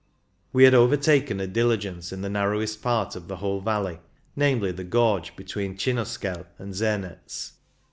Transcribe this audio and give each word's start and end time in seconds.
We 0.51 0.63
had 0.63 0.73
overtaken 0.73 1.39
a 1.39 1.45
diligence 1.45 2.11
in 2.11 2.21
the 2.23 2.29
narrowest 2.31 2.81
part 2.81 3.15
of 3.15 3.27
the 3.27 3.35
whole 3.35 3.61
valley, 3.61 3.99
namely, 4.35 4.71
the 4.71 4.83
gorge 4.83 5.35
be 5.35 5.43
tween 5.43 5.77
Cinuskel 5.77 6.47
and 6.57 6.73
Zemetz. 6.73 7.51